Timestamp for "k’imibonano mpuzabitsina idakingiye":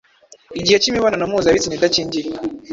0.83-2.27